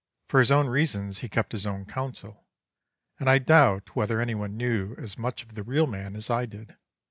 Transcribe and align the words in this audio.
For 0.29 0.39
his 0.39 0.49
own 0.49 0.65
reasons 0.65 1.19
he 1.19 1.29
kept 1.29 1.51
his 1.51 1.67
own 1.67 1.85
counsel, 1.85 2.47
and 3.19 3.29
I 3.29 3.37
doubt 3.37 3.95
whether 3.95 4.19
any 4.19 4.33
one 4.33 4.57
knew 4.57 4.95
as 4.97 5.15
much 5.15 5.43
of 5.43 5.53
the 5.53 5.61
real 5.61 5.85
man 5.85 6.15
as 6.15 6.27
I 6.27 6.47
did. 6.47 6.75